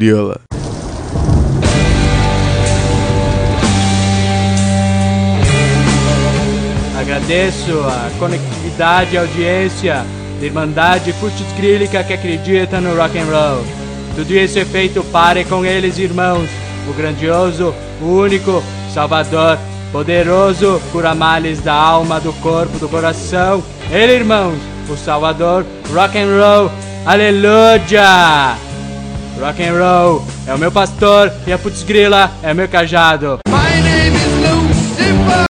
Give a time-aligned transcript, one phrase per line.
[0.00, 0.40] crioula.
[6.98, 10.06] Agradeço a conectividade e audiência
[10.40, 13.64] da Irmandade Futscrílica que acredita no rock and roll.
[14.16, 16.48] Tudo isso é feito para e com eles, irmãos.
[16.88, 18.62] O grandioso, o único,
[18.94, 19.58] Salvador,
[19.92, 23.62] poderoso, cura males da alma, do corpo, do coração.
[23.90, 26.70] Ele, irmãos, o Salvador, rock and roll.
[27.04, 28.69] Aleluia!
[29.40, 33.38] Rock and roll é o meu pastor e a Putzgrila é o meu cajado.
[33.48, 35.46] My name is Lucifer.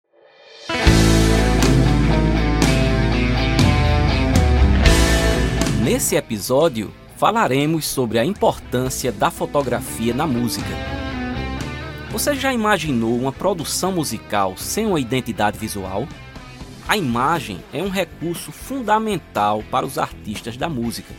[5.84, 10.70] Nesse episódio, falaremos sobre a importância da fotografia na música.
[12.12, 16.08] Você já imaginou uma produção musical sem uma identidade visual?
[16.88, 21.12] A imagem é um recurso fundamental para os artistas da música.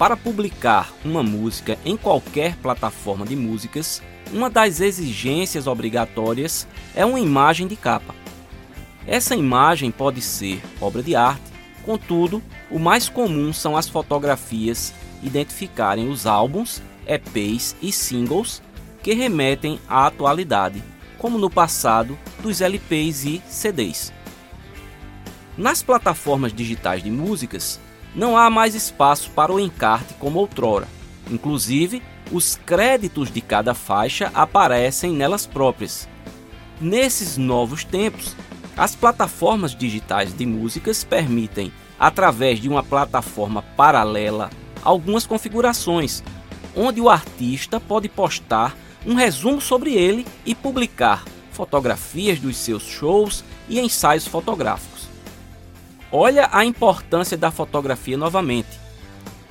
[0.00, 7.20] Para publicar uma música em qualquer plataforma de músicas, uma das exigências obrigatórias é uma
[7.20, 8.14] imagem de capa.
[9.06, 11.52] Essa imagem pode ser obra de arte,
[11.84, 18.62] contudo, o mais comum são as fotografias identificarem os álbuns, EPs e singles
[19.02, 20.82] que remetem à atualidade,
[21.18, 24.14] como no passado dos LPs e CDs.
[25.58, 27.78] Nas plataformas digitais de músicas,
[28.14, 30.88] não há mais espaço para o encarte como outrora.
[31.30, 36.08] Inclusive, os créditos de cada faixa aparecem nelas próprias.
[36.80, 38.34] Nesses novos tempos,
[38.76, 44.48] as plataformas digitais de músicas permitem, através de uma plataforma paralela,
[44.82, 46.22] algumas configurações,
[46.74, 53.44] onde o artista pode postar um resumo sobre ele e publicar fotografias dos seus shows
[53.68, 55.09] e ensaios fotográficos.
[56.12, 58.80] Olha a importância da fotografia novamente.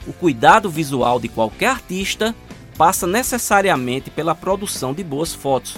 [0.05, 2.35] O cuidado visual de qualquer artista
[2.77, 5.77] passa necessariamente pela produção de boas fotos,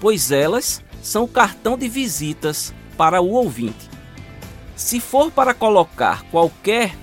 [0.00, 3.88] pois elas são o cartão de visitas para o ouvinte.
[4.74, 6.96] Se for para colocar qualquer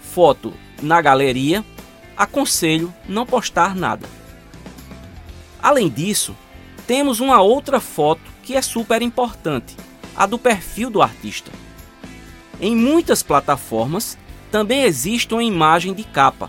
[0.00, 1.64] foto na galeria,
[2.16, 4.06] aconselho não postar nada.
[5.60, 6.36] Além disso,
[6.86, 9.76] temos uma outra foto que é super importante,
[10.14, 11.50] a do perfil do artista.
[12.62, 14.16] Em muitas plataformas
[14.48, 16.48] também existe uma imagem de capa.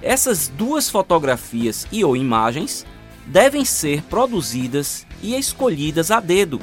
[0.00, 2.86] Essas duas fotografias e ou imagens
[3.26, 6.58] devem ser produzidas e escolhidas a dedo,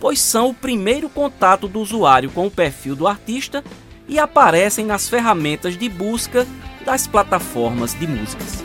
[0.00, 3.62] pois são o primeiro contato do usuário com o perfil do artista
[4.08, 6.46] e aparecem nas ferramentas de busca
[6.82, 8.64] das plataformas de músicas.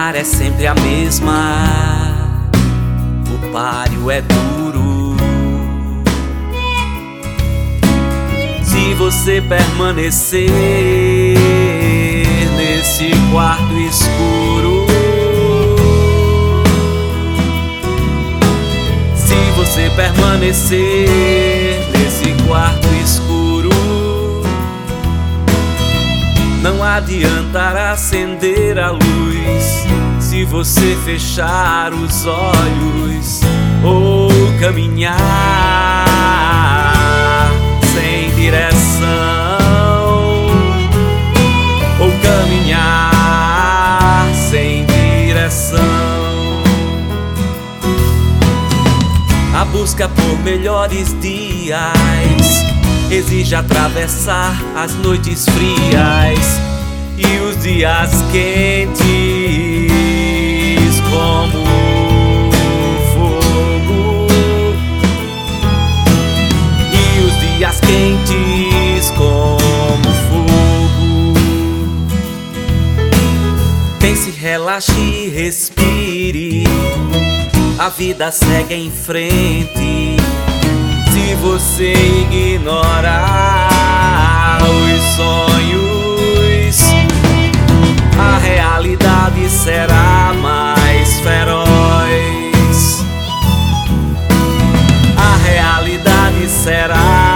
[0.00, 1.66] Cara é sempre a mesma,
[3.34, 5.16] o páreo é duro.
[8.62, 10.48] Se você permanecer
[12.56, 14.86] nesse quarto escuro,
[19.16, 23.27] se você permanecer nesse quarto escuro.
[26.62, 29.86] Não adiantará acender a luz
[30.18, 33.40] se você fechar os olhos
[33.84, 34.28] ou
[34.58, 35.16] caminhar
[37.94, 39.58] sem direção
[42.00, 43.08] ou caminhar
[44.50, 45.78] sem direção.
[49.54, 52.77] A busca por melhores dias
[53.10, 56.60] exige atravessar as noites frias
[57.16, 59.02] e os dias quentes
[61.10, 61.64] como
[63.14, 64.26] fogo
[66.92, 70.38] e os dias quentes como fogo
[73.98, 76.64] Pense, relaxe respire.
[77.78, 79.87] A vida segue em frente.
[81.40, 81.92] Você
[82.32, 82.98] ignorar
[84.60, 86.76] os sonhos,
[88.18, 93.04] a realidade será mais feroz.
[95.16, 97.27] A realidade será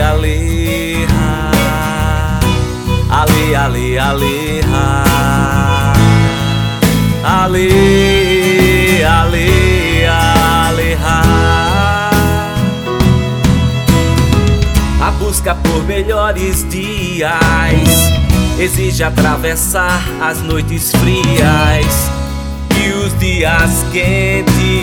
[0.00, 2.40] ale, ale, ha.
[3.10, 5.04] ale, ale, ale, ha.
[7.22, 7.68] ale,
[9.04, 12.10] ale, ale, ha.
[15.00, 18.14] A busca por melhores dias
[18.58, 22.10] exige atravessar as noites frias
[22.76, 24.73] e os dias quentes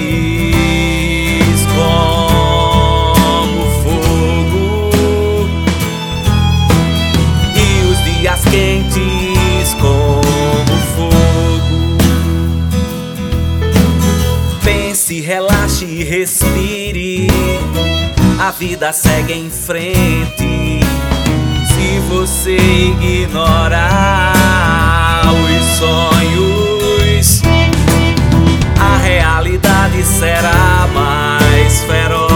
[15.85, 17.27] e respire.
[18.39, 20.79] A vida segue em frente.
[21.67, 22.55] Se você
[23.01, 24.33] ignorar
[25.27, 27.41] os sonhos,
[28.79, 32.30] a realidade será mais feroz.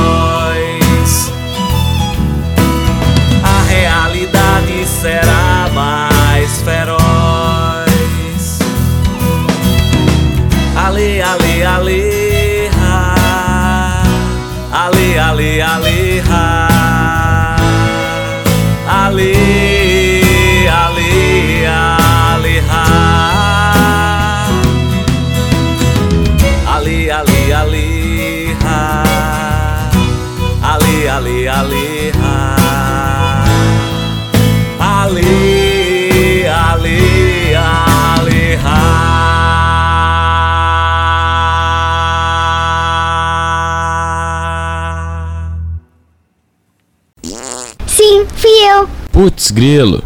[49.26, 50.04] Putz, grilo.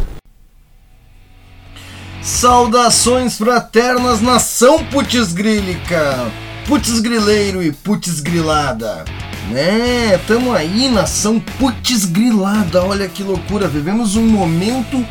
[2.22, 6.32] Saudações fraternas, nação putz grílica,
[6.66, 9.04] putz grileiro e putz grilada.
[9.50, 15.06] Né, tamo aí, nação putz grilada, olha que loucura, vivemos um momento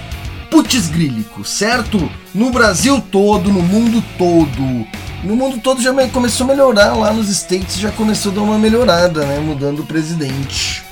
[0.49, 2.09] putz grílico, certo?
[2.33, 4.87] No Brasil todo, no mundo todo.
[5.23, 8.41] No mundo todo já me- começou a melhorar, lá nos States já começou a dar
[8.41, 10.88] uma melhorada, né, mudando o presidente.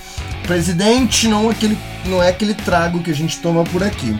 [0.47, 4.17] Presidente não, é aquele, não é aquele trago que a gente toma por aqui.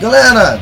[0.00, 0.60] Galera,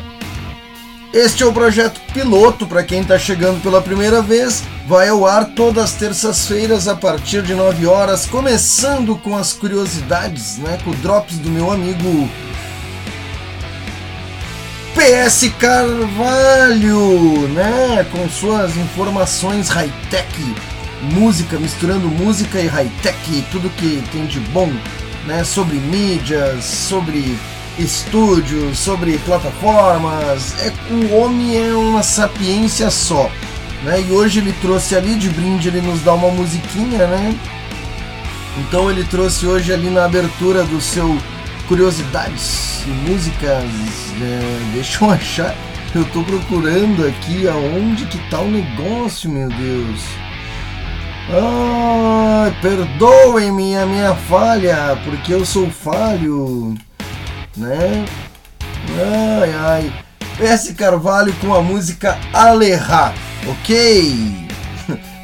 [1.11, 4.63] este é o projeto piloto para quem está chegando pela primeira vez.
[4.87, 10.57] Vai ao ar todas as terças-feiras a partir de 9 horas, começando com as curiosidades,
[10.57, 12.29] né, com o drops do meu amigo
[14.93, 20.55] PS Carvalho, né, com suas informações high-tech,
[21.01, 24.71] música, misturando música e high-tech, tudo que tem de bom,
[25.25, 27.37] né, sobre mídias, sobre
[27.77, 30.55] estúdios, sobre plataformas.
[30.61, 33.29] É, o homem é uma sapiência só.
[33.83, 34.01] Né?
[34.01, 37.35] E hoje ele trouxe ali de brinde, ele nos dá uma musiquinha, né?
[38.59, 41.17] Então ele trouxe hoje ali na abertura do seu
[41.67, 43.63] Curiosidades e Músicas.
[44.21, 45.55] é, deixa eu achar.
[45.95, 50.01] Eu tô procurando aqui aonde que tá o negócio, meu Deus.
[51.33, 56.75] Ai, perdoem-me a minha falha, porque eu sou falho,
[57.55, 58.03] né?
[59.41, 59.93] Ai, ai.
[60.37, 63.13] PS Carvalho com a música Alerra,
[63.47, 64.47] ok?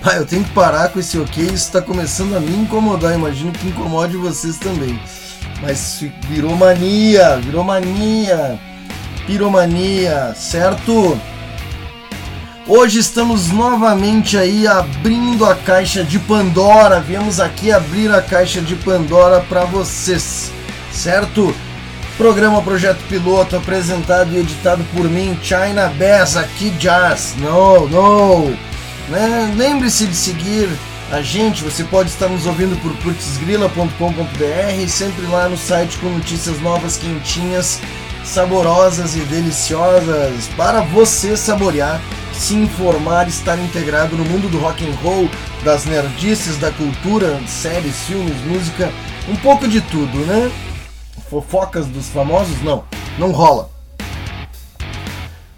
[0.01, 3.51] Pai, eu tenho que parar com esse ok, isso tá começando a me incomodar, imagino
[3.51, 4.97] que incomode vocês também.
[5.61, 8.57] Mas virou mania, virou mania,
[9.25, 11.19] piromania, certo?
[12.69, 16.99] Hoje estamos novamente aí abrindo a caixa de Pandora.
[16.99, 20.51] Viemos aqui abrir a caixa de Pandora para vocês,
[20.91, 21.55] certo?
[22.17, 27.35] Programa Projeto Piloto apresentado e editado por mim, China Bass, aqui Jazz.
[27.37, 28.49] No, no.
[29.07, 29.53] Né?
[29.55, 30.67] Lembre-se de seguir
[31.09, 31.63] a gente.
[31.63, 37.79] Você pode estar nos ouvindo por putzgrila.com.br, sempre lá no site com notícias novas, quentinhas,
[38.25, 42.01] saborosas e deliciosas para você saborear
[42.37, 45.29] se informar, estar integrado no mundo do rock and roll,
[45.63, 48.91] das nerdices, da cultura, séries, filmes, música
[49.27, 50.51] um pouco de tudo, né?
[51.29, 52.61] Fofocas dos famosos?
[52.61, 52.83] Não,
[53.17, 53.69] não rola.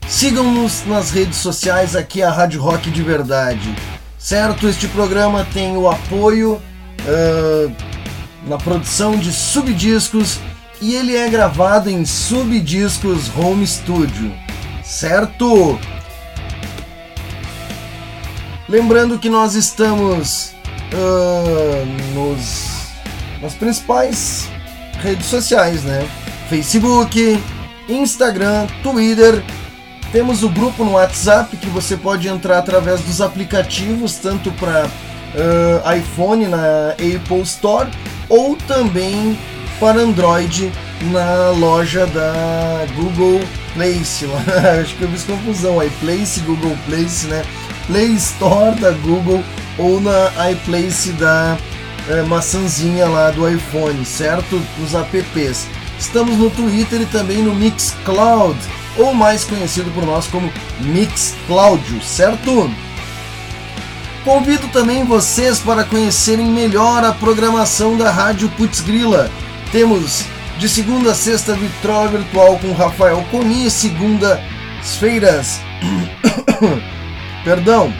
[0.07, 3.75] Sigam-nos nas redes sociais aqui a Rádio Rock de Verdade.
[4.17, 4.67] Certo?
[4.67, 7.75] Este programa tem o apoio uh,
[8.47, 10.39] na produção de subdiscos
[10.81, 14.33] e ele é gravado em Subdiscos Home Studio.
[14.83, 15.79] Certo?
[18.69, 20.53] Lembrando que nós estamos
[20.93, 22.91] uh, nos,
[23.41, 24.47] nas principais
[25.01, 26.07] redes sociais, né?
[26.49, 27.41] Facebook,
[27.87, 29.43] Instagram, Twitter
[30.11, 35.97] temos o grupo no WhatsApp que você pode entrar através dos aplicativos, tanto para uh,
[35.97, 37.87] iPhone na Apple Store
[38.27, 39.37] ou também
[39.79, 40.71] para Android
[41.11, 43.39] na loja da Google
[43.73, 44.25] Place.
[44.81, 45.83] Acho que eu fiz confusão.
[45.83, 47.43] iPlace, Google Place, né?
[47.89, 49.43] Play Store da Google
[49.79, 51.57] ou na iPlace da
[52.07, 54.61] uh, maçãzinha lá do iPhone, certo?
[54.83, 55.67] Os apps.
[55.97, 58.55] Estamos no Twitter e também no Mixcloud
[58.95, 62.69] ou mais conhecido por nós como Mix Cláudio, certo?
[64.23, 69.31] Convido também vocês para conhecerem melhor a programação da Rádio Putz Grila.
[69.71, 70.25] Temos
[70.59, 75.59] de segunda a sexta Vitrola Virtual com Rafael Coni, segundas-feiras,
[77.43, 77.93] perdão,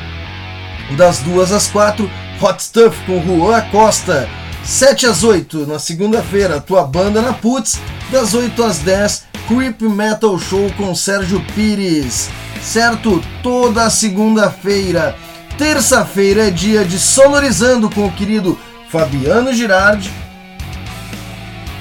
[0.98, 2.10] das duas às quatro,
[2.41, 4.27] Hot Stuff com Juan Costa,
[4.63, 7.79] 7 às 8 na segunda-feira, tua banda na Putz,
[8.12, 12.29] das 8 às 10, Creep Metal Show com Sérgio Pires,
[12.62, 13.22] certo?
[13.41, 15.15] Toda segunda-feira.
[15.58, 18.58] Terça-feira é dia de Sonorizando com o querido
[18.89, 20.12] Fabiano Girardi.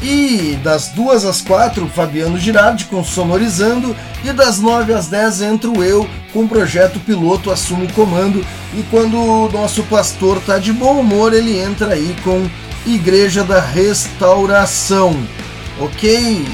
[0.02, 3.97] E das duas às quatro, Fabiano Girardi com Sonorizando.
[4.25, 8.45] E das nove às dez entro eu com o projeto piloto Assumo o Comando.
[8.75, 12.49] E quando o nosso pastor tá de bom humor, ele entra aí com
[12.87, 15.17] Igreja da Restauração.
[15.81, 16.47] Ok?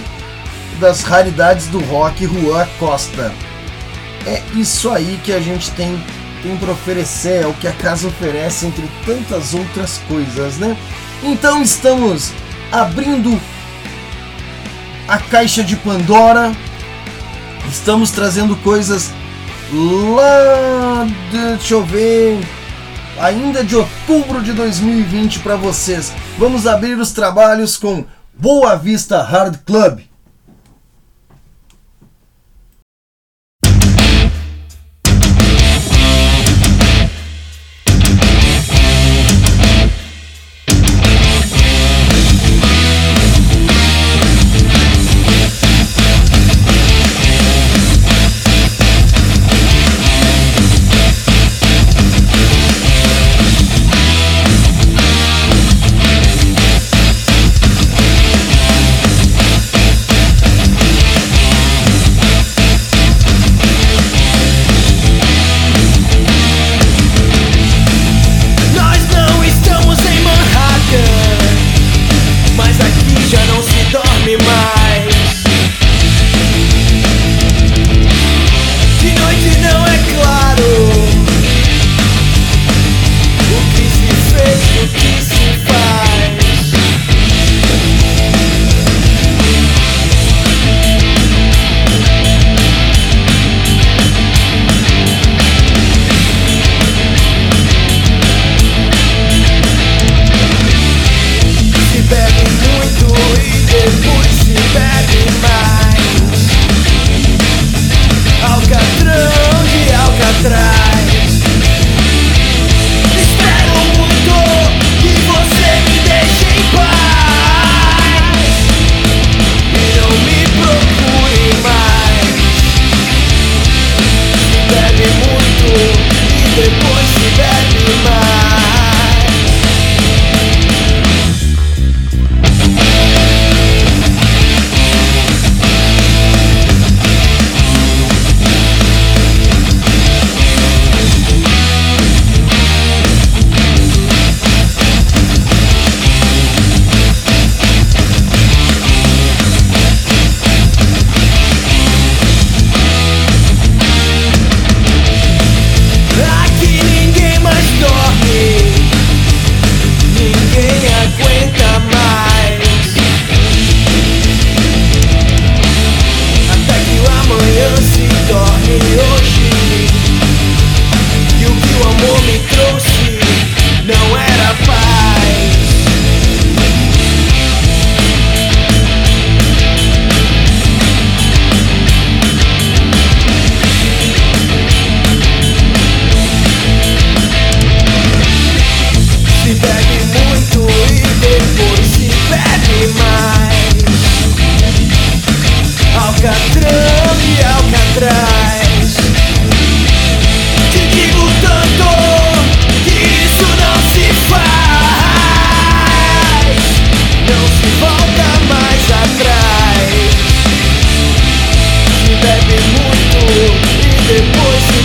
[0.81, 3.33] das raridades do rock, Juan Costa.
[4.27, 6.03] É isso aí que a gente tem,
[6.43, 10.77] tem para oferecer, é o que a casa oferece, entre tantas outras coisas, né?
[11.23, 12.33] Então estamos
[12.73, 13.41] abrindo
[15.07, 16.53] a caixa de Pandora,
[17.69, 19.13] estamos trazendo coisas
[19.73, 22.39] lá, de, deixa eu ver,
[23.21, 26.13] ainda de outubro de 2020 para vocês.
[26.39, 28.05] Vamos abrir os trabalhos com
[28.37, 30.01] Boa Vista Hard Club.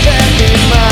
[0.09, 0.88] Depois se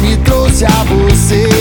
[0.00, 1.55] me trouxe a você.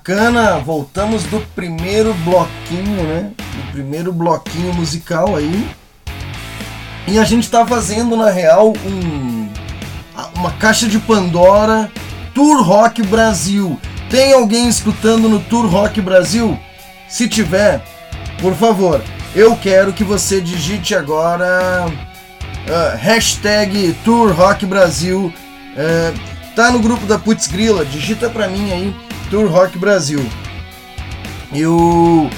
[0.00, 3.32] Bacana, voltamos do primeiro bloquinho, né?
[3.36, 5.68] Do primeiro bloquinho musical aí.
[7.06, 9.50] E a gente tá fazendo, na real, um,
[10.36, 11.92] uma caixa de Pandora
[12.34, 13.78] Tour Rock Brasil.
[14.08, 16.58] Tem alguém escutando no Tour Rock Brasil?
[17.06, 17.84] Se tiver,
[18.40, 19.02] por favor,
[19.36, 21.84] eu quero que você digite agora
[22.70, 25.30] ah, hashtag Tour Rock Brasil.
[25.76, 26.14] eh,
[26.56, 30.28] tá no grupo da Putz Grila, digita pra mim aí Tour Rock Brasil.
[31.54, 32.28] Eu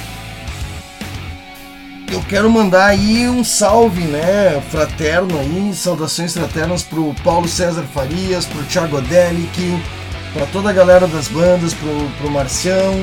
[2.11, 8.44] eu quero mandar aí um salve, né, fraterno aí, saudações fraternas pro Paulo César Farias,
[8.44, 9.83] pro Thiago Delic,
[10.35, 12.94] pra toda a galera das bandas, pro, pro Marcião.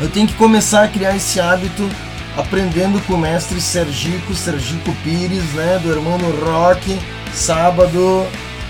[0.00, 1.88] Eu tenho que começar a criar esse hábito
[2.36, 6.98] aprendendo com o mestre Sergico, Sergico Pires, né, do Hermano Rock,
[7.32, 8.26] sábado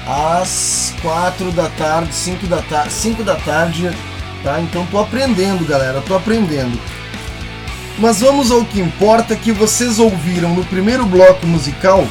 [0.07, 3.91] às 4 da tarde, 5 da tarde, 5 da tarde,
[4.43, 4.61] tá?
[4.61, 6.79] Então tô aprendendo, galera, tô aprendendo.
[7.99, 12.07] Mas vamos ao que importa que vocês ouviram no primeiro bloco musical.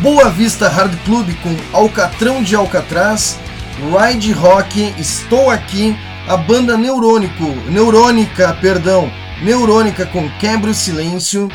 [0.00, 3.38] Boa Vista Hard Club com Alcatrão de Alcatraz,
[3.78, 9.12] Ride Rock, Estou Aqui, a banda Neurônico, Neurônica, perdão,
[9.42, 11.48] Neurônica com Quebra o Silêncio,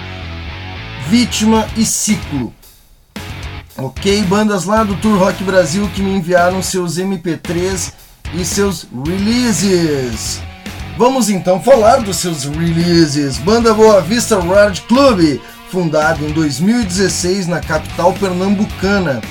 [1.09, 2.53] Vítima e Ciclo.
[3.77, 7.93] Ok, bandas lá do Tour Rock Brasil que me enviaram seus MP3
[8.33, 10.41] e seus releases.
[10.97, 13.37] Vamos então falar dos seus releases.
[13.37, 15.39] Banda Boa Vista Hard Club,
[15.71, 19.21] fundada em 2016 na capital pernambucana.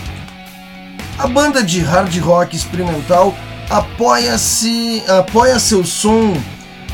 [1.18, 3.34] A banda de hard rock experimental
[3.68, 6.32] apoia-se, apoia seu som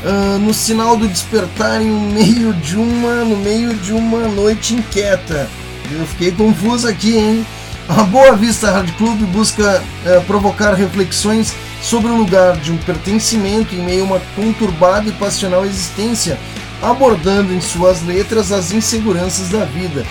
[0.05, 5.49] ah, no sinal do despertar um meio de uma, no meio de uma noite inquieta.
[5.91, 7.45] Eu fiquei confuso aqui, hein?
[7.87, 13.75] A Boa Vista Hard Club busca eh, provocar reflexões sobre o lugar de um pertencimento
[13.75, 16.39] em meio a uma conturbada e passional existência,
[16.81, 20.05] abordando em suas letras as inseguranças da vida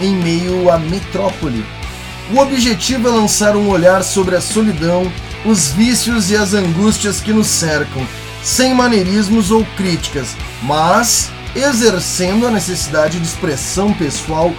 [0.00, 1.64] em meio à metrópole.
[2.32, 5.10] O objetivo é lançar um olhar sobre a solidão,
[5.44, 8.06] os vícios e as angústias que nos cercam,
[8.42, 14.52] sem maneirismos ou críticas, mas exercendo a necessidade de expressão pessoal,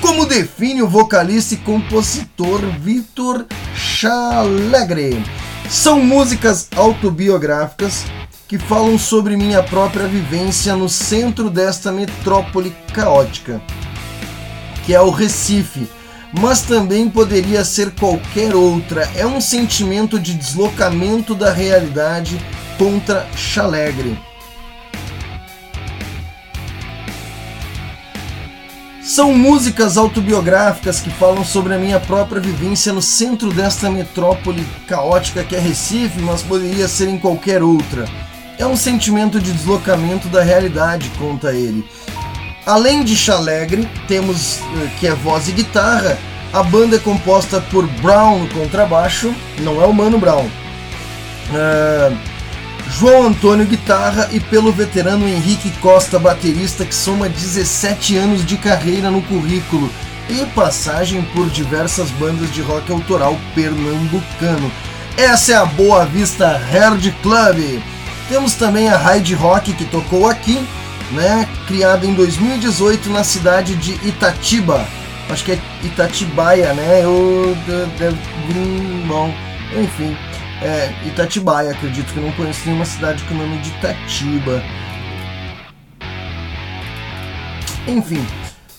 [0.00, 5.22] como define o vocalista e compositor Vitor Chalegre.
[5.68, 8.04] São músicas autobiográficas
[8.46, 13.60] que falam sobre minha própria vivência no centro desta metrópole caótica,
[14.86, 15.86] que é o Recife,
[16.40, 19.10] mas também poderia ser qualquer outra.
[19.14, 22.40] É um sentimento de deslocamento da realidade
[22.78, 24.16] contra Chalegre.
[29.02, 35.42] São músicas autobiográficas que falam sobre a minha própria vivência no centro desta metrópole caótica
[35.42, 38.04] que é Recife, mas poderia ser em qualquer outra.
[38.58, 41.84] É um sentimento de deslocamento da realidade, conta ele.
[42.66, 46.18] Além de Chalegre, temos eh, que é voz e guitarra.
[46.52, 50.44] A banda é composta por Brown no contrabaixo, não é o Mano Brown.
[50.44, 52.37] Uh,
[52.90, 59.10] João Antônio guitarra e pelo veterano Henrique Costa baterista que soma 17 anos de carreira
[59.10, 59.90] no currículo
[60.28, 64.70] e passagem por diversas bandas de rock autoral pernambucano.
[65.16, 67.82] Essa é a Boa Vista Herd Club.
[68.28, 70.58] Temos também a Ride Rock que tocou aqui,
[71.12, 71.48] né?
[71.66, 74.86] Criada em 2018 na cidade de Itatiba.
[75.30, 77.02] Acho que é Itatibaia, né?
[77.02, 77.56] Eu
[77.98, 78.16] deve
[79.06, 79.32] bom,
[79.76, 80.16] enfim.
[80.60, 84.62] É, Itatibaia, acredito que não conheço nenhuma cidade com o nome de Itatiba.
[87.86, 88.26] Enfim,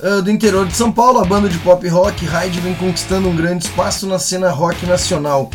[0.02, 3.36] uh, do interior de São Paulo, a banda de pop rock Hyde vem conquistando um
[3.36, 5.50] grande espaço na cena rock nacional.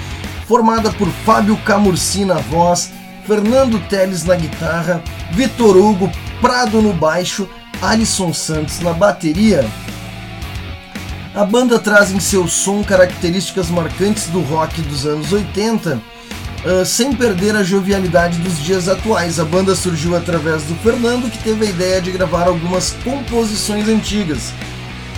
[0.49, 2.91] Formada por Fábio Camurci na voz,
[3.27, 5.03] Fernando Teles na guitarra,
[5.33, 6.11] Vitor Hugo
[6.41, 7.49] Prado no baixo,
[7.83, 9.65] Alisson Santos na bateria.
[11.35, 16.14] A banda traz em seu som características marcantes do rock dos anos 80
[16.65, 19.39] uh, sem perder a jovialidade dos dias atuais.
[19.39, 24.53] A banda surgiu através do Fernando, que teve a ideia de gravar algumas composições antigas.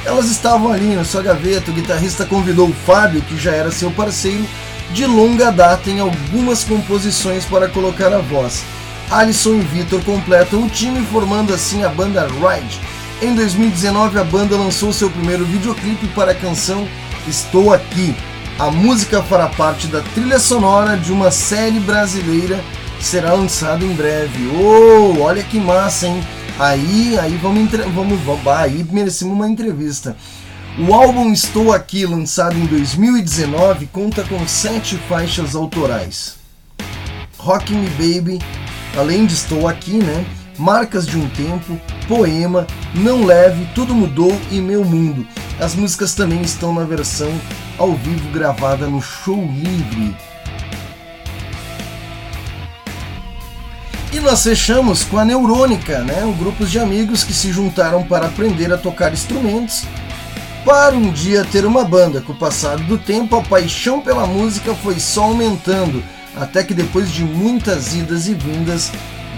[0.04, 3.90] Elas estavam ali na sua gaveta, o guitarrista convidou o Fábio, que já era seu
[3.90, 4.46] parceiro,
[4.92, 8.62] de longa data em algumas composições para colocar a voz.
[9.10, 12.80] Alisson e Vitor completam o time, formando assim a banda Ride.
[13.22, 16.86] Em 2019, a banda lançou seu primeiro videoclipe para a canção
[17.26, 18.14] Estou Aqui,
[18.58, 22.58] a música fará parte da trilha sonora de uma série brasileira
[22.98, 24.48] que será lançada em breve.
[24.48, 26.24] Oh, olha que massa, hein?
[26.58, 30.16] Aí, aí vamos, vamos, vamos aí merecemos uma entrevista.
[30.78, 36.36] O álbum Estou Aqui, lançado em 2019, conta com sete faixas autorais.
[37.36, 38.38] Rock Me Baby,
[38.96, 40.24] além de Estou Aqui, né?
[40.58, 41.78] Marcas de um Tempo,
[42.08, 45.26] Poema, Não Leve, Tudo Mudou e Meu Mundo.
[45.58, 47.32] As músicas também estão na versão
[47.78, 50.14] ao vivo gravada no Show Livre.
[54.12, 56.24] E nós fechamos com a Neurônica, né?
[56.24, 59.84] um grupo de amigos que se juntaram para aprender a tocar instrumentos
[60.62, 62.20] para um dia ter uma banda.
[62.20, 66.02] Com o passar do tempo, a paixão pela música foi só aumentando,
[66.36, 68.92] até que depois de muitas idas e vindas,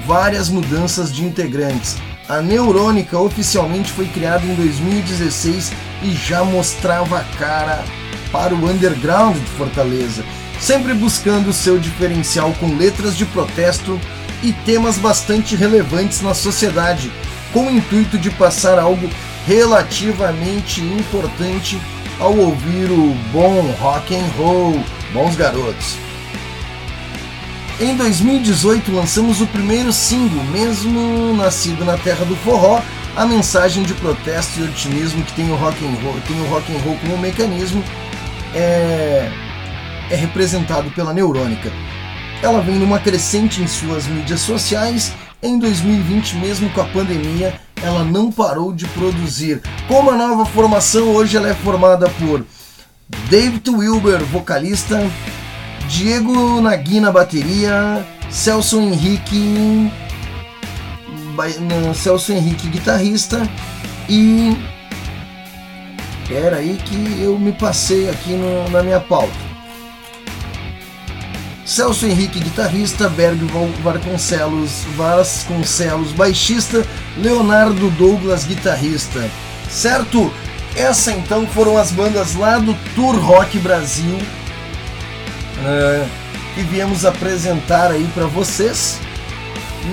[0.04, 1.96] várias mudanças de integrantes.
[2.28, 5.72] A Neurônica oficialmente foi criada em 2016
[6.02, 7.82] e já mostrava a cara
[8.30, 10.22] para o underground de Fortaleza,
[10.60, 13.98] sempre buscando seu diferencial com letras de protesto
[14.42, 17.10] e temas bastante relevantes na sociedade,
[17.50, 19.08] com o intuito de passar algo
[19.46, 21.80] relativamente importante
[22.20, 24.78] ao ouvir o bom rock and roll,
[25.14, 26.07] bons garotos.
[27.80, 32.82] Em 2018 lançamos o primeiro single, mesmo nascido na terra do forró,
[33.14, 36.74] a mensagem de protesto e otimismo que tem o rock and roll, tem o rock
[36.74, 37.84] and roll como mecanismo
[38.52, 39.30] é,
[40.10, 41.70] é representado pela Neurônica.
[42.42, 45.12] Ela vem numa crescente em suas mídias sociais.
[45.40, 49.62] Em 2020, mesmo com a pandemia, ela não parou de produzir.
[49.86, 52.44] Como a nova formação, hoje ela é formada por
[53.30, 55.00] David Wilber, vocalista,
[55.88, 59.90] Diego Nagui na bateria, Celso Henrique,
[61.94, 63.48] Celso Henrique guitarrista
[64.08, 64.56] e
[66.22, 69.32] Espera aí que eu me passei aqui no, na minha pauta.
[71.64, 73.40] Celso Henrique, guitarrista, Berg
[73.82, 76.86] Vasconcelos, Vasconcelos, baixista,
[77.16, 79.26] Leonardo Douglas, guitarrista.
[79.70, 80.30] Certo?
[80.76, 84.18] Essa então foram as bandas lá do Tour Rock Brasil
[85.60, 86.08] uh,
[86.54, 88.98] que viemos apresentar aí para vocês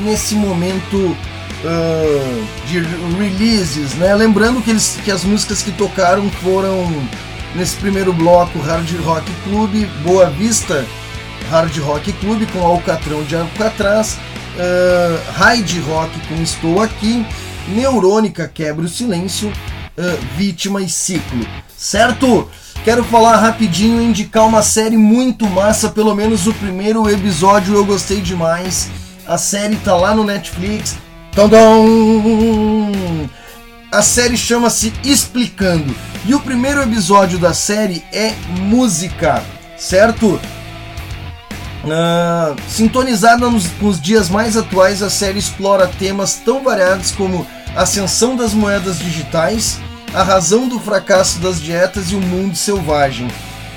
[0.03, 2.79] nesse momento uh, de
[3.17, 4.13] releases, né?
[4.15, 6.85] Lembrando que, eles, que as músicas que tocaram foram
[7.55, 10.85] Nesse primeiro bloco, Hard Rock Club, Boa Vista
[11.49, 14.17] Hard Rock Club com Alcatrão de Alcatraz,
[14.57, 17.25] uh, Hard Rock com Estou Aqui,
[17.69, 21.45] Neurônica Quebra o Silêncio, uh, Vítima e Ciclo.
[21.77, 22.49] Certo?
[22.85, 27.83] Quero falar rapidinho e indicar uma série muito massa, pelo menos o primeiro episódio eu
[27.83, 28.91] gostei demais.
[29.25, 30.95] A série tá lá no Netflix.
[31.31, 32.91] Tadam!
[33.91, 35.95] A série chama-se Explicando.
[36.27, 39.43] E o primeiro episódio da série é música,
[39.75, 40.39] certo?
[41.83, 48.35] Uh, sintonizada nos, nos dias mais atuais, a série explora temas tão variados como ascensão
[48.35, 49.79] das moedas digitais,
[50.15, 53.27] a razão do fracasso das dietas e o mundo selvagem.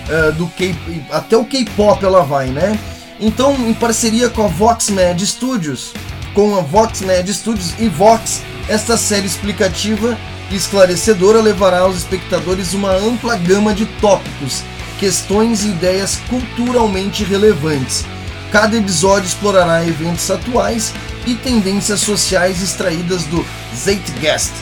[0.08, 0.74] Uh, do K
[1.10, 2.78] até o K-pop ela vai, né?
[3.20, 5.92] Então, em parceria com a VoxMed Studios,
[6.32, 10.16] com a VoxMed Studios e Vox, esta série explicativa
[10.50, 14.62] e esclarecedora levará aos espectadores uma ampla gama de tópicos,
[14.98, 18.04] questões e ideias culturalmente relevantes.
[18.52, 20.94] Cada episódio explorará eventos atuais
[21.26, 24.52] e tendências sociais extraídas do Zeitgeist,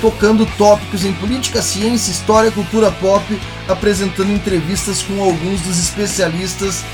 [0.00, 3.24] tocando tópicos em política, ciência, história, cultura pop,
[3.68, 6.84] apresentando entrevistas com alguns dos especialistas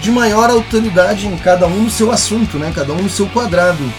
[0.00, 2.72] de maior autoridade em cada um no seu assunto, né?
[2.74, 3.82] Cada um no seu quadrado.
[3.82, 3.92] Uh,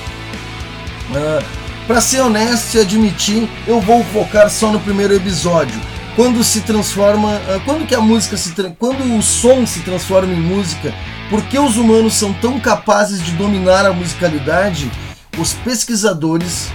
[1.16, 1.44] ah,
[1.88, 5.80] Para ser honesto e admitir, eu vou focar só no primeiro episódio.
[6.16, 10.40] Quando se transforma, uh, quando que a música se, quando o som se transforma em
[10.40, 10.94] música,
[11.30, 14.90] por que os humanos são tão capazes de dominar a musicalidade?
[15.38, 16.70] Os pesquisadores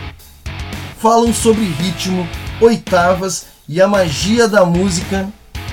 [1.04, 2.26] falam sobre ritmo,
[2.62, 5.28] oitavas e a magia da música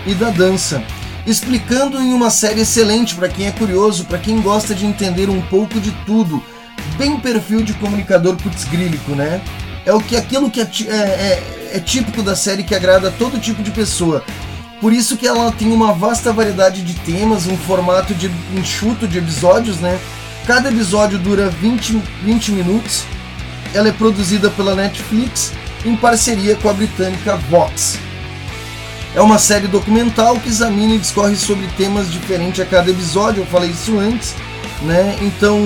[0.06, 0.84] e da dança
[1.26, 5.42] explicando em uma série excelente para quem é curioso, para quem gosta de entender um
[5.44, 6.44] pouco de tudo.
[6.98, 9.42] Bem perfil de comunicador putzgrílico, né?
[9.86, 13.12] É o que aquilo que é, é, é, é típico da série que agrada a
[13.12, 14.26] todo tipo de pessoa.
[14.82, 19.20] Por isso que ela tem uma vasta variedade de temas, um formato de enxuto de
[19.20, 19.98] episódios, né?
[20.46, 23.06] Cada episódio dura 20, 20 minutos.
[23.74, 25.54] Ela é produzida pela Netflix
[25.86, 27.98] em parceria com a britânica Vox.
[29.14, 33.46] É uma série documental que examina e discorre sobre temas diferentes a cada episódio, eu
[33.48, 34.34] falei isso antes,
[34.84, 35.18] né?
[35.22, 35.60] Então,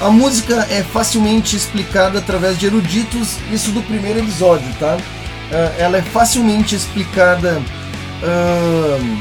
[0.00, 4.96] a música é facilmente explicada através de eruditos, isso do primeiro episódio, tá?
[4.96, 7.62] Uh, ela é facilmente explicada
[8.22, 9.18] uh,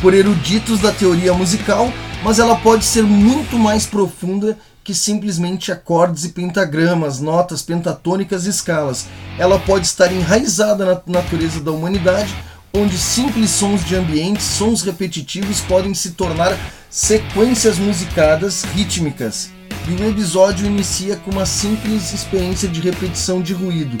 [0.00, 1.92] por eruditos da teoria musical,
[2.22, 8.50] mas ela pode ser muito mais profunda que simplesmente acordes e pentagramas, notas pentatônicas e
[8.50, 9.06] escalas.
[9.38, 12.34] Ela pode estar enraizada na natureza da humanidade,
[12.74, 16.56] onde simples sons de ambiente, sons repetitivos podem se tornar
[16.88, 19.50] sequências musicadas rítmicas.
[19.88, 23.96] E o episódio inicia com uma simples experiência de repetição de ruído.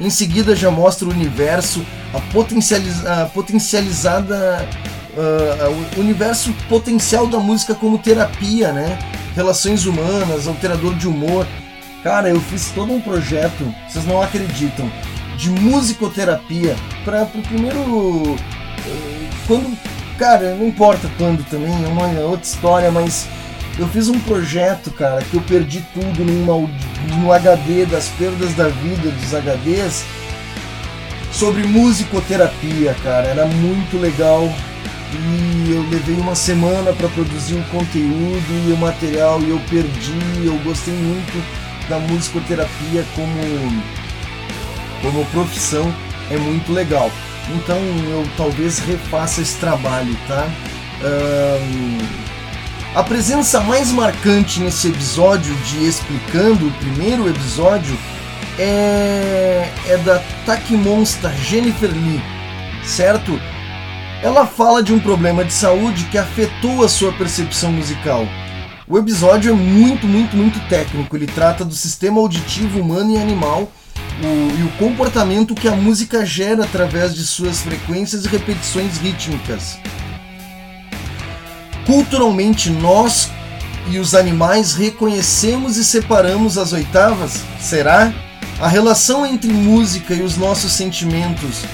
[0.00, 4.66] Em seguida já mostra o universo, a, potencializ a potencializada
[5.20, 8.98] uh, o universo potencial da música como terapia, né?
[9.34, 11.46] relações humanas, alterador de humor.
[12.02, 14.90] Cara, eu fiz todo um projeto, vocês não acreditam,
[15.36, 18.36] de musicoterapia para o primeiro.
[18.86, 19.76] Eh, quando.
[20.18, 23.26] Cara, não importa quando também, é uma outra história, mas
[23.78, 26.22] eu fiz um projeto, cara, que eu perdi tudo
[27.16, 30.04] no HD das perdas da vida dos HDs
[31.32, 33.28] sobre musicoterapia, cara.
[33.28, 34.46] Era muito legal
[35.12, 40.44] e eu levei uma semana para produzir o conteúdo e o material e eu perdi.
[40.44, 41.44] Eu gostei muito
[41.88, 43.82] da musicoterapia como,
[45.02, 45.92] como profissão,
[46.30, 47.10] é muito legal.
[47.54, 50.48] Então eu talvez refaça esse trabalho, tá?
[51.02, 51.98] Um,
[52.94, 57.96] a presença mais marcante nesse episódio de Explicando, o primeiro episódio,
[58.58, 62.20] é, é da Takimonsta Jennifer Lee,
[62.84, 63.40] certo?
[64.22, 68.26] Ela fala de um problema de saúde que afetou a sua percepção musical.
[68.86, 71.16] O episódio é muito, muito, muito técnico.
[71.16, 73.72] Ele trata do sistema auditivo humano e animal
[74.22, 79.78] o, e o comportamento que a música gera através de suas frequências e repetições rítmicas.
[81.86, 83.30] Culturalmente, nós
[83.88, 87.42] e os animais reconhecemos e separamos as oitavas?
[87.58, 88.12] Será?
[88.60, 91.64] A relação entre música e os nossos sentimentos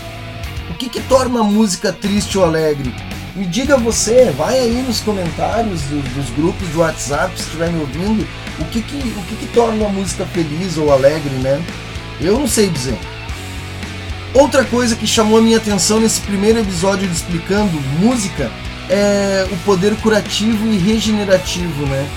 [0.96, 2.92] que, torna a música triste ou alegre?
[3.34, 7.80] Me diga você, vai aí nos comentários do, dos grupos do WhatsApp, se estiver me
[7.80, 8.26] ouvindo,
[8.58, 11.62] o que que, o que que torna a música feliz ou alegre, né?
[12.18, 12.98] Eu não sei dizer.
[14.32, 18.50] Outra coisa que chamou a minha atenção nesse primeiro episódio de Explicando Música
[18.88, 22.08] é o poder curativo e regenerativo, né?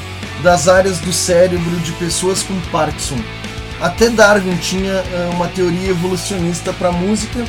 [0.41, 3.19] Das áreas do cérebro de pessoas com Parkinson.
[3.81, 7.45] Até Darwin tinha uh, uma teoria evolucionista para música.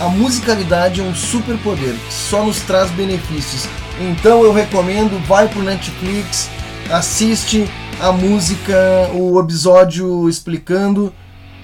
[0.00, 3.68] A musicalidade é um superpoder que só nos traz benefícios.
[4.00, 6.50] Então eu recomendo, vai pro Netflix,
[6.90, 7.70] assiste
[8.00, 8.74] a música,
[9.14, 11.12] o episódio explicando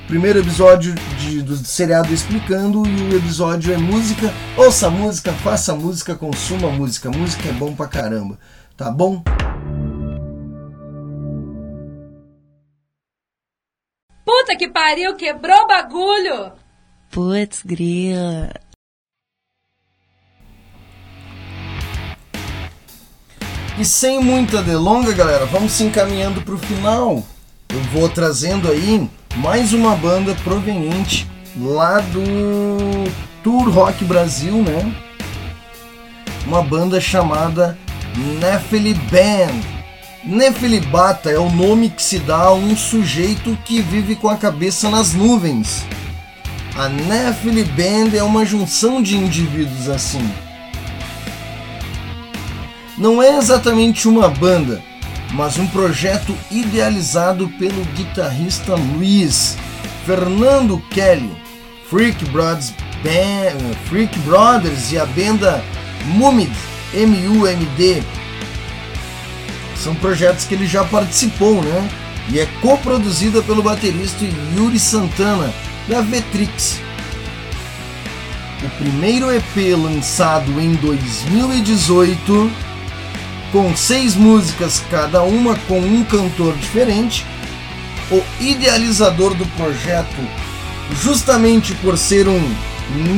[0.08, 4.32] primeiro episódio de, do seriado explicando e o episódio é música.
[4.56, 7.10] Ouça música, faça música, consuma música.
[7.10, 8.38] Música é bom pra caramba,
[8.74, 9.22] tá bom?
[14.24, 16.52] Puta que pariu, quebrou o bagulho!
[17.10, 18.50] Putz, grila.
[23.78, 27.22] E sem muita delonga, galera, vamos se encaminhando pro final.
[27.68, 33.10] Eu vou trazendo aí mais uma banda proveniente lá do
[33.42, 34.94] Tour Rock Brasil, né?
[36.46, 37.78] Uma banda chamada
[38.40, 39.78] Nefeli Band.
[40.24, 44.90] Nefelibata é o nome que se dá a um sujeito que vive com a cabeça
[44.90, 45.86] nas nuvens.
[46.78, 50.24] A Nefeli Band é uma junção de indivíduos assim.
[52.96, 54.80] Não é exatamente uma banda,
[55.32, 59.56] mas um projeto idealizado pelo guitarrista Luiz
[60.06, 61.36] Fernando Kelly,
[61.90, 62.72] Freak Brothers,
[63.02, 65.60] Band, Freak Brothers e a banda
[66.04, 66.52] Mumid,
[66.94, 68.04] M-U-M-D.
[69.74, 71.90] São projetos que ele já participou, né?
[72.30, 74.24] E é coproduzida pelo baterista
[74.56, 75.52] Yuri Santana,
[75.88, 76.80] da Vetrix.
[78.62, 82.68] O primeiro EP lançado em 2018
[83.52, 87.24] com seis músicas, cada uma com um cantor diferente.
[88.10, 90.16] O idealizador do projeto,
[91.02, 92.40] justamente por ser um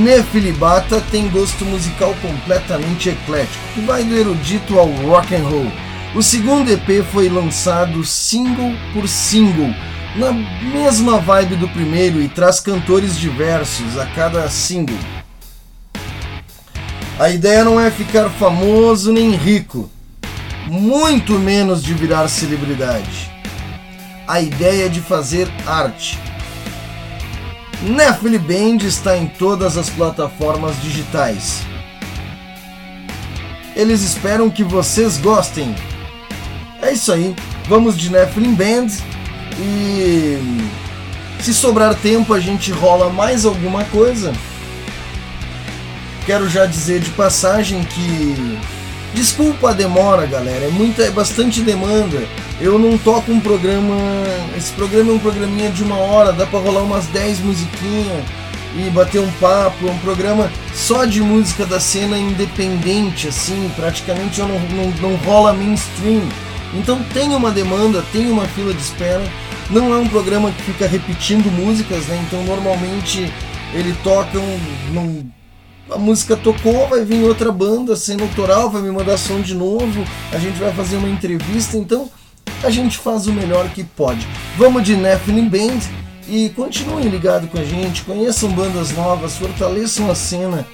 [0.02, 5.72] nefilibata, tem gosto musical completamente eclético, que vai do erudito ao rock and roll.
[6.14, 9.72] O segundo EP foi lançado single por single,
[10.16, 14.98] na mesma vibe do primeiro e traz cantores diversos a cada single.
[17.18, 19.90] A ideia não é ficar famoso nem rico,
[20.66, 23.30] muito menos de virar celebridade.
[24.26, 26.18] A ideia é de fazer arte.
[27.82, 31.62] Nefili Band está em todas as plataformas digitais.
[33.74, 35.74] Eles esperam que vocês gostem.
[36.82, 37.34] É isso aí.
[37.68, 38.88] Vamos de Nephilim Band
[39.60, 40.38] e
[41.40, 44.32] se sobrar tempo a gente rola mais alguma coisa.
[46.26, 48.58] Quero já dizer de passagem que
[49.14, 50.66] Desculpa a demora, galera.
[50.66, 52.22] É muita, é bastante demanda.
[52.60, 53.96] Eu não toco um programa.
[54.56, 58.24] Esse programa é um programinha de uma hora, dá para rolar umas 10 musiquinhas
[58.76, 59.88] e bater um papo.
[59.88, 63.70] É um programa só de música da cena independente, assim.
[63.74, 66.22] Praticamente eu não, não, não rola mainstream.
[66.74, 69.22] Então tem uma demanda, tem uma fila de espera.
[69.70, 72.22] Não é um programa que fica repetindo músicas, né?
[72.26, 73.32] Então normalmente
[73.72, 75.30] ele toca um,
[75.90, 80.04] a música tocou, vai vir outra banda sendo autoral, vai me mandar som de novo,
[80.32, 82.08] a gente vai fazer uma entrevista, então
[82.62, 84.26] a gente faz o melhor que pode.
[84.56, 85.80] Vamos de Nephilim Band
[86.28, 90.66] e continuem ligado com a gente, conheçam bandas novas, fortaleçam a cena,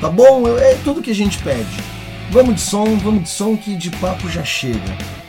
[0.00, 0.48] tá bom?
[0.58, 1.84] É tudo que a gente pede.
[2.30, 5.19] Vamos de som, vamos de som que de papo já chega.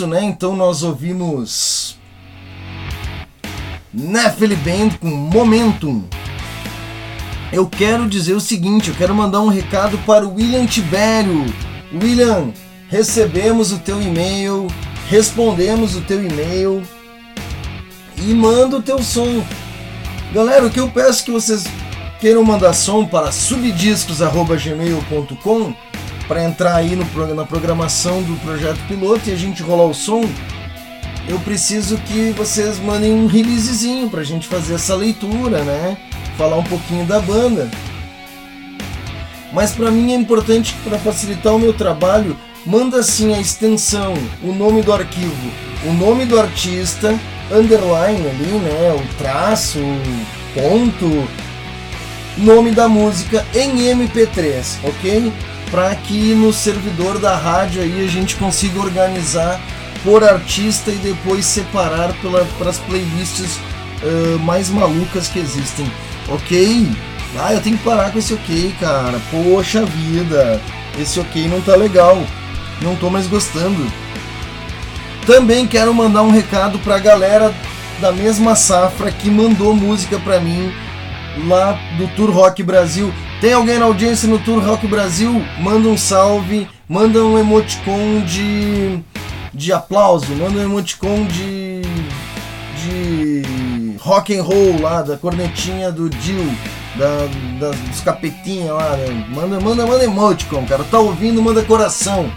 [0.00, 0.24] Isso, né?
[0.24, 1.98] Então nós ouvimos
[3.92, 6.04] Nephilim Band com Momentum.
[7.52, 11.44] Eu quero dizer o seguinte, eu quero mandar um recado para o William Tibério.
[11.92, 12.50] William,
[12.88, 14.68] recebemos o teu e-mail,
[15.08, 16.82] respondemos o teu e-mail
[18.16, 19.44] e manda o teu som.
[20.32, 21.64] Galera, o que eu peço é que vocês
[22.20, 25.74] queiram mandar som para subdiscos@gmail.com
[26.30, 30.22] para entrar aí no, na programação do projeto piloto e a gente rolar o som,
[31.26, 35.98] eu preciso que vocês mandem um releasezinho para a gente fazer essa leitura, né?
[36.38, 37.68] Falar um pouquinho da banda.
[39.52, 44.52] Mas para mim é importante para facilitar o meu trabalho, manda assim a extensão, o
[44.52, 45.50] nome do arquivo,
[45.84, 47.12] o nome do artista,
[47.50, 48.94] underline ali, né?
[48.94, 49.80] O traço,
[50.54, 51.28] ponto,
[52.38, 55.32] nome da música em MP3, ok?
[55.70, 59.60] Para que no servidor da rádio aí a gente consiga organizar
[60.02, 63.58] por artista e depois separar pela, pelas playlists
[64.02, 65.90] uh, mais malucas que existem,
[66.28, 66.88] ok?
[67.38, 69.20] Ah, eu tenho que parar com esse ok, cara.
[69.30, 70.60] Poxa vida,
[70.98, 72.20] esse ok não tá legal.
[72.82, 73.86] Não tô mais gostando.
[75.26, 77.54] Também quero mandar um recado pra galera
[78.00, 80.72] da mesma safra que mandou música pra mim
[81.46, 83.12] lá do Tour Rock Brasil.
[83.40, 85.42] Tem alguém na audiência no Tour Rock Brasil?
[85.58, 89.00] Manda um salve, manda um emoticon de,
[89.54, 91.82] de aplauso, manda um emoticon de,
[92.84, 96.50] de rock and roll lá, da cornetinha do Jill,
[96.96, 97.26] da,
[97.58, 98.96] da, dos capetinha lá.
[98.96, 99.26] Né?
[99.34, 100.84] Manda, manda, manda emoticon, cara.
[100.84, 102.30] Tá ouvindo, manda coração.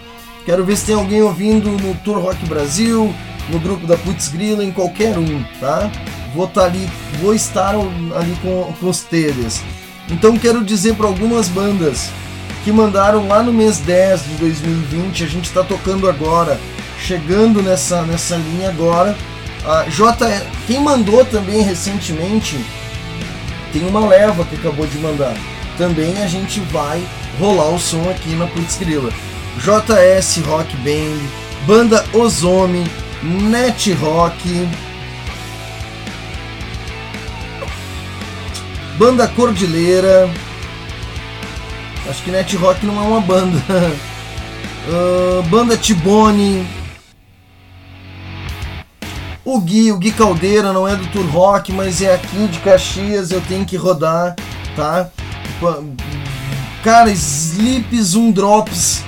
[0.46, 3.14] Quero ver se tem alguém ouvindo no Tour Rock Brasil,
[3.50, 5.90] no grupo da Putz Grilla, em qualquer um, tá?
[6.34, 6.90] Vou estar tá ali,
[7.22, 9.62] vou estar ali com, com telhas.
[10.10, 12.10] Então quero dizer para algumas bandas
[12.64, 16.60] que mandaram lá no mês 10 de 2020, a gente está tocando agora,
[17.00, 19.16] chegando nessa, nessa linha agora.
[19.66, 22.58] A J, quem mandou também recentemente,
[23.72, 25.36] tem uma leva que acabou de mandar.
[25.78, 27.02] Também a gente vai
[27.40, 29.12] rolar o som aqui na Putz Grilla.
[29.58, 31.20] JS Rock Band,
[31.66, 32.86] Banda Ozome,
[33.22, 34.68] Net Rock,
[38.98, 40.30] Banda Cordilheira.
[42.10, 43.58] Acho que Net Rock não é uma banda.
[44.88, 46.68] uh, banda Tibone.
[49.46, 53.32] O Gui, o Gui Caldeira não é do Tour Rock, mas é aqui de Caxias,
[53.32, 54.36] eu tenho que rodar,
[54.74, 55.10] tá?
[56.82, 59.04] Cara, Sleeps, um Drops,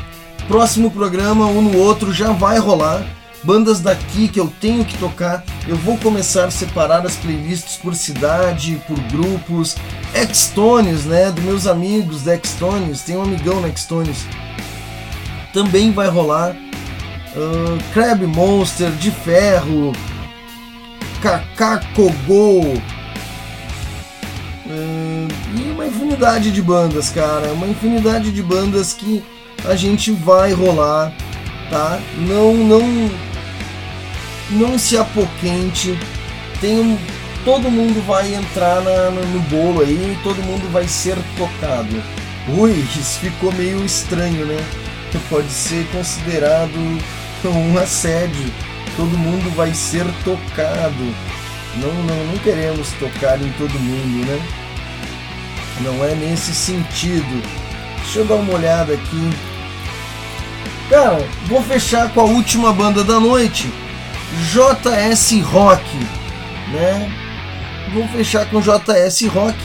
[0.47, 3.05] próximo programa, um no outro, já vai rolar
[3.45, 5.43] bandas daqui que eu tenho que tocar.
[5.67, 9.75] Eu vou começar a separar as playlists por cidade, por grupos.
[10.13, 11.31] Extones, né?
[11.31, 14.25] Dos meus amigos da Extones, tem um amigão na Extones.
[15.53, 16.55] Também vai rolar.
[17.35, 19.93] Uh, Crab Monster, De Ferro,
[21.21, 22.61] Kakakogô.
[24.65, 27.53] Uh, e uma infinidade de bandas, cara.
[27.53, 29.23] Uma infinidade de bandas que
[29.65, 31.11] a gente vai rolar,
[31.69, 31.99] tá?
[32.17, 32.81] Não, não
[34.49, 35.97] não se apoquente,
[36.61, 36.97] tem um,
[37.43, 42.01] todo mundo vai entrar na, no, no bolo aí, todo mundo vai ser tocado.
[42.47, 44.57] Ui, isso ficou meio estranho, né?
[45.29, 46.75] Pode ser considerado
[47.45, 48.51] um assédio.
[48.97, 51.15] Todo mundo vai ser tocado.
[51.77, 54.39] Não, não, não queremos tocar em todo mundo, né?
[55.81, 57.41] Não é nesse sentido.
[58.03, 59.29] Deixa eu dar uma olhada aqui.
[60.89, 61.17] Cara,
[61.47, 63.71] vou fechar com a última banda da noite
[64.51, 65.83] JS Rock,
[66.71, 67.11] né?
[67.93, 69.57] Vou fechar com JS Rock,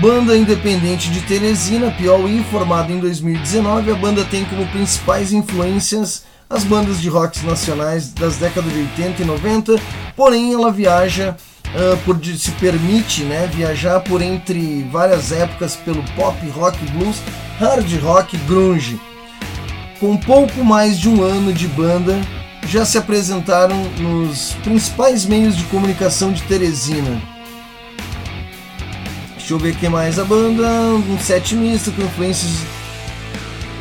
[0.00, 3.90] banda independente de Teresina, Piauí, formada em 2019.
[3.90, 9.22] A banda tem como principais influências as bandas de rock nacionais das décadas de 80
[9.22, 9.76] e 90,
[10.16, 11.36] porém ela viaja
[11.66, 17.22] uh, por se permite, né, viajar por entre várias épocas pelo pop, rock, blues,
[17.58, 18.98] hard rock, grunge.
[20.00, 22.18] Com pouco mais de um ano de banda,
[22.68, 27.20] já se apresentaram nos principais meios de comunicação de Teresina.
[29.36, 32.52] Deixa eu ver o que mais a banda, um set misto com influências.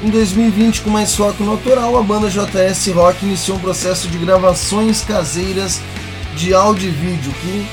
[0.01, 4.17] Em 2020, com mais foco no autoral, a banda JS Rock iniciou um processo de
[4.19, 5.81] gravações caseiras
[6.37, 7.67] de áudio e vídeo que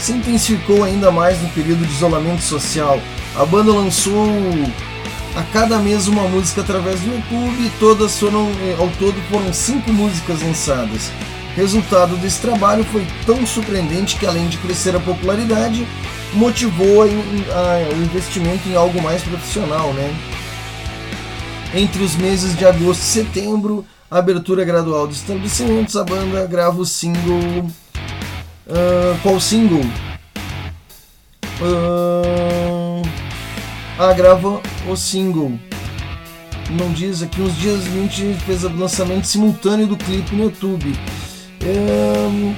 [0.00, 3.00] se intensificou ainda mais no período de isolamento social.
[3.34, 4.28] A banda lançou
[5.36, 9.52] a cada mês uma música através do YouTube e todas foram, eh, ao todo foram
[9.52, 11.12] cinco músicas lançadas.
[11.54, 15.86] Resultado desse trabalho foi tão surpreendente que além de crescer a popularidade,
[16.32, 20.14] motivou a, a, o investimento em algo mais profissional, né?
[21.74, 26.86] Entre os meses de agosto e setembro, abertura gradual dos estabelecimentos, a banda grava o
[26.86, 27.66] single.
[28.66, 29.84] Uh, qual single?
[31.60, 32.65] Uh,
[33.98, 35.58] ah, grava o single.
[36.70, 40.92] Não diz aqui, uns dias 20 fez o lançamento simultâneo do clipe no YouTube.
[41.62, 42.54] Uh,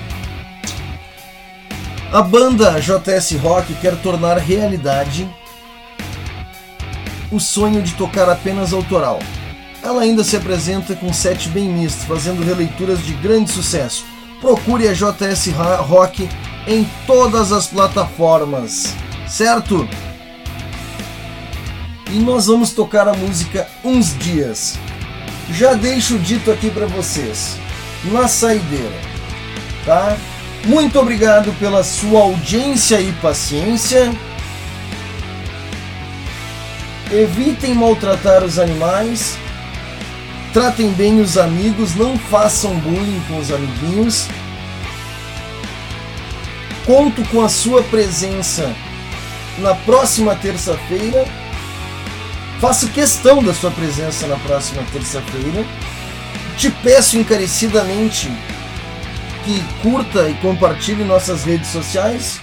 [2.11, 5.29] a banda JS Rock quer tornar realidade
[7.31, 9.19] o sonho de tocar apenas autoral.
[9.83, 14.05] Ela ainda se apresenta com um set bem misto, fazendo releituras de grande sucesso.
[14.41, 15.49] Procure a JS
[15.87, 16.29] Rock
[16.67, 18.95] em todas as plataformas,
[19.27, 19.89] certo?
[22.11, 24.79] E nós vamos tocar a música Uns Dias.
[25.51, 27.57] Já deixo dito aqui para vocês,
[28.05, 29.01] na saideira,
[29.85, 30.17] tá?
[30.65, 34.11] Muito obrigado pela sua audiência e paciência.
[37.11, 39.37] Evitem maltratar os animais.
[40.53, 44.29] Tratem bem os amigos, não façam bullying com os amiguinhos.
[46.87, 48.75] Conto com a sua presença
[49.59, 51.27] na próxima terça-feira.
[52.61, 55.65] Faço questão da sua presença na próxima terça-feira.
[56.57, 58.29] Te peço encarecidamente
[59.45, 62.41] que curta e compartilhe nossas redes sociais.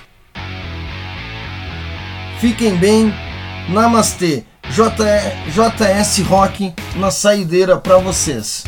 [2.39, 3.13] Fiquem bem.
[3.67, 4.45] Namastê.
[4.69, 8.63] JS Rock na saideira para vocês.